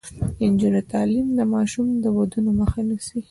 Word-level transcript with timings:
د 0.37 0.41
نجونو 0.53 0.81
تعلیم 0.93 1.27
د 1.37 1.39
ماشوم 1.53 1.87
ودونو 2.17 2.49
مخه 2.59 2.81
نیسي. 2.87 3.17